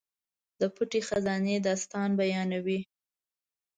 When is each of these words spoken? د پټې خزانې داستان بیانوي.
د 0.59 0.61
پټې 0.75 1.01
خزانې 1.07 1.55
داستان 1.67 2.09
بیانوي. 2.19 2.79